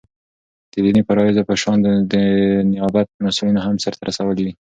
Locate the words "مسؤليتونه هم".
3.25-3.75